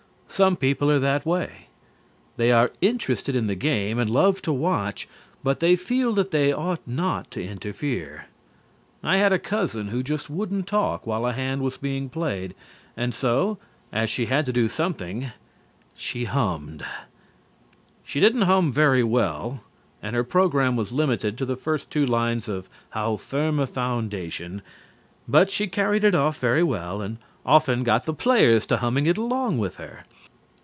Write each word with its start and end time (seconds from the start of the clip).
Some 0.33 0.55
people 0.55 0.89
are 0.89 0.97
that 0.97 1.25
way. 1.25 1.67
They 2.37 2.53
are 2.53 2.71
interested 2.79 3.35
in 3.35 3.47
the 3.47 3.53
game, 3.53 3.99
and 3.99 4.09
love 4.09 4.41
to 4.43 4.53
watch 4.53 5.05
but 5.43 5.59
they 5.59 5.75
feel 5.75 6.13
that 6.13 6.31
they 6.31 6.53
ought 6.53 6.79
not 6.87 7.29
to 7.31 7.45
interfere. 7.45 8.27
I 9.03 9.17
had 9.17 9.33
a 9.33 9.37
cousin 9.37 9.89
who 9.89 10.01
just 10.01 10.29
wouldn't 10.29 10.67
talk 10.67 11.05
while 11.05 11.25
a 11.27 11.33
hand 11.33 11.61
was 11.63 11.75
being 11.75 12.07
played, 12.07 12.55
and 12.95 13.13
so, 13.13 13.57
as 13.91 14.09
she 14.09 14.27
had 14.27 14.45
to 14.45 14.53
do 14.53 14.69
something, 14.69 15.31
she 15.95 16.23
hummed. 16.23 16.85
She 18.01 18.21
didn't 18.21 18.43
hum 18.43 18.71
very 18.71 19.03
well, 19.03 19.59
and 20.01 20.15
her 20.15 20.23
program 20.23 20.77
was 20.77 20.93
limited 20.93 21.37
to 21.39 21.45
the 21.45 21.57
first 21.57 21.91
two 21.91 22.05
lines 22.05 22.47
of 22.47 22.69
"How 22.91 23.17
Firm 23.17 23.59
a 23.59 23.67
Foundation," 23.67 24.61
but 25.27 25.51
she 25.51 25.67
carried 25.67 26.05
it 26.05 26.15
off 26.15 26.39
very 26.39 26.63
well 26.63 27.01
and 27.01 27.17
often 27.45 27.83
got 27.83 28.05
the 28.05 28.13
players 28.13 28.65
to 28.67 28.77
humming 28.77 29.07
it 29.07 29.17
along 29.17 29.57
with 29.57 29.75
her. 29.75 30.05